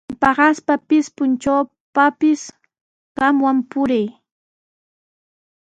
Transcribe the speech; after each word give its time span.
Paqaspapis, 0.21 1.05
puntrawpapis 1.15 2.41
qamwan 3.17 3.57
purii. 3.69 4.07